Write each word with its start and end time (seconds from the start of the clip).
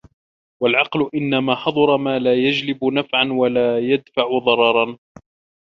وَالْعَقْلُ 0.63 1.09
إنَّمَا 1.15 1.55
حَظْرَ 1.55 1.97
مَا 1.97 2.19
لَا 2.19 2.33
يَجْلِبُ 2.35 2.83
نَفْعًا 2.85 3.29
وَلَا 3.31 3.79
يَدْفَعُ 3.79 4.37
ضَرَرًا 4.45 4.97